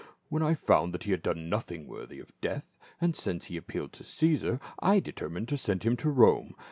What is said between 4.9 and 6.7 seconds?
determined to send him to Rome.